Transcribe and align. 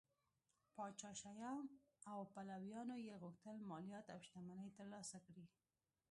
پاچا 0.75 1.11
شیام 1.21 1.65
او 2.11 2.19
پلویانو 2.33 2.95
یې 3.07 3.13
غوښتل 3.23 3.55
مالیات 3.71 4.05
او 4.13 4.19
شتمنۍ 4.25 4.69
ترلاسه 4.77 5.17
کړي 5.25 5.45